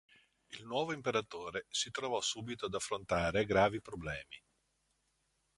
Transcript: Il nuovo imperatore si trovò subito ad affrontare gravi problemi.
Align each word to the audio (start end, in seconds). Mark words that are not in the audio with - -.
Il 0.47 0.65
nuovo 0.65 0.93
imperatore 0.93 1.67
si 1.69 1.91
trovò 1.91 2.19
subito 2.21 2.65
ad 2.65 2.73
affrontare 2.73 3.45
gravi 3.45 3.81
problemi. 3.81 4.41